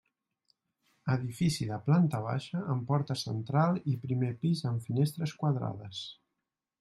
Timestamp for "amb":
2.75-2.87, 4.71-4.87